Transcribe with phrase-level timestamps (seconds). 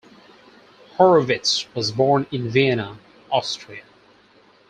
[0.97, 2.97] Horovitz was born in Vienna,
[3.31, 3.83] Austria.